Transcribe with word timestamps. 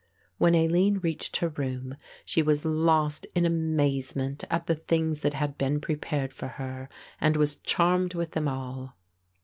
When 0.39 0.55
Aline 0.55 0.97
reached 1.03 1.37
her 1.37 1.49
room 1.49 1.95
she 2.25 2.41
was 2.41 2.65
lost 2.65 3.27
in 3.35 3.45
amazement 3.45 4.43
at 4.49 4.65
the 4.65 4.73
things 4.73 5.21
that 5.21 5.35
had 5.35 5.59
been 5.59 5.79
prepared 5.79 6.33
for 6.33 6.47
her 6.47 6.89
and 7.19 7.37
was 7.37 7.57
charmed 7.57 8.15
with 8.15 8.31
them 8.31 8.47
all. 8.47 8.95